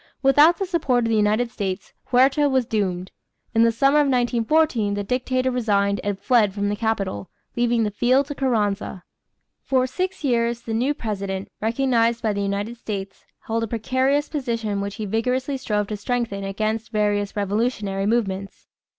[0.23, 3.11] Without the support of the United States, Huerta was doomed.
[3.53, 7.91] In the summer of 1914, the dictator resigned and fled from the capital, leaving the
[7.91, 9.03] field to Carranza.
[9.61, 14.81] For six years the new president, recognized by the United States, held a precarious position
[14.81, 18.65] which he vigorously strove to strengthen against various revolutionary movements.